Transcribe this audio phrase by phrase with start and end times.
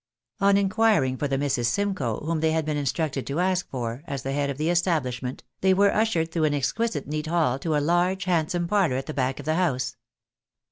[0.39, 1.67] On inquiring for the Mrs.
[1.67, 5.43] Simcoe, whom they had been instructed to ask for, as the head of the establishment,
[5.59, 9.13] they were ushered through an exquisitely neat hall to a large handsome parlour at the
[9.13, 9.97] back of the house.